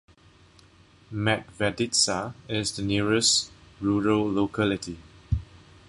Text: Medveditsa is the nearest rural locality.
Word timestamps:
Medveditsa 1.13 2.33
is 2.49 2.71
the 2.71 2.81
nearest 2.81 3.51
rural 3.79 4.27
locality. 4.33 4.97